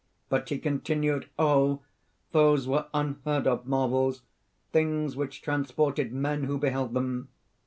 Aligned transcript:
But 0.29 0.49
he 0.49 0.57
continued. 0.57 1.29
Oh! 1.37 1.83
those 2.31 2.67
were 2.67 2.87
unheard 2.91 3.45
of 3.45 3.67
marvels 3.67 4.23
things 4.71 5.15
which 5.15 5.43
transported 5.43 6.11
men 6.11 6.45
who 6.45 6.57
beheld 6.57 6.95
them! 6.95 7.29